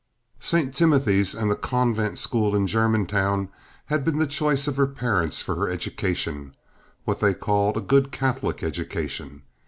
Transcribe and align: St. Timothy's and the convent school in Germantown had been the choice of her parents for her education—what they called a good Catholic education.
St. 0.39 0.73
Timothy's 0.73 1.35
and 1.35 1.51
the 1.51 1.55
convent 1.55 2.17
school 2.17 2.55
in 2.55 2.65
Germantown 2.65 3.49
had 3.85 4.03
been 4.03 4.17
the 4.17 4.25
choice 4.25 4.67
of 4.67 4.75
her 4.77 4.87
parents 4.87 5.43
for 5.43 5.53
her 5.57 5.69
education—what 5.69 7.19
they 7.19 7.35
called 7.35 7.77
a 7.77 7.81
good 7.81 8.11
Catholic 8.11 8.63
education. 8.63 9.43